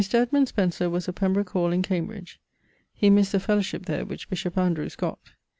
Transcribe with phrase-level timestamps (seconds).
[0.01, 0.15] Mr.
[0.15, 2.39] Edmund Spencer was of Pembrooke hall in Cambridge;
[2.91, 5.19] he misst the fellowship there which bishop Andrewes gott.